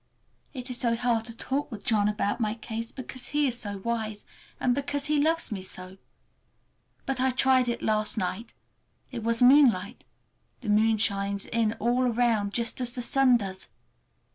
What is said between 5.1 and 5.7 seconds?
loves me